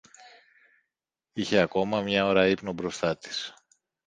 [1.33, 3.53] Είχε ακόμα μια ώρα ύπνο μπροστά της